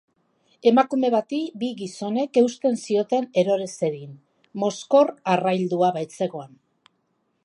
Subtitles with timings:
[0.69, 4.17] Emakume bati bi gizonek eusten zioten eror ez zedin,
[4.65, 6.61] mozkor arraildua baitzegoen.